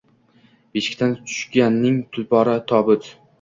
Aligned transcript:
Beshikdan 0.77 1.13
tushganning 1.27 2.01
tulpori– 2.17 2.57
tobut 2.73 3.13